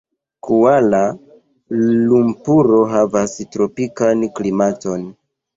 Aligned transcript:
Kuala-Lumpuro 0.47 2.81
havas 2.95 3.37
tropikan 3.57 4.25
klimaton. 4.41 5.07